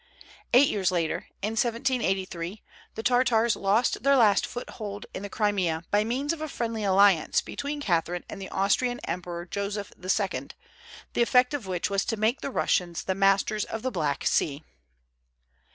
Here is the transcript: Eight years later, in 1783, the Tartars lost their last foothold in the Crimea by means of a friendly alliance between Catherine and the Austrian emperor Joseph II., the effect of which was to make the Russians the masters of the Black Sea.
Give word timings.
Eight 0.51 0.67
years 0.69 0.89
later, 0.89 1.27
in 1.43 1.51
1783, 1.51 2.63
the 2.95 3.03
Tartars 3.03 3.55
lost 3.55 4.01
their 4.01 4.15
last 4.15 4.47
foothold 4.47 5.05
in 5.13 5.21
the 5.21 5.29
Crimea 5.29 5.83
by 5.91 6.03
means 6.03 6.33
of 6.33 6.41
a 6.41 6.47
friendly 6.49 6.83
alliance 6.83 7.39
between 7.39 7.79
Catherine 7.81 8.25
and 8.27 8.41
the 8.41 8.49
Austrian 8.49 8.99
emperor 9.01 9.45
Joseph 9.45 9.91
II., 9.99 10.47
the 11.13 11.21
effect 11.21 11.53
of 11.53 11.67
which 11.67 11.91
was 11.91 12.03
to 12.05 12.17
make 12.17 12.41
the 12.41 12.49
Russians 12.49 13.03
the 13.03 13.13
masters 13.13 13.63
of 13.63 13.83
the 13.83 13.91
Black 13.91 14.25
Sea. 14.25 14.63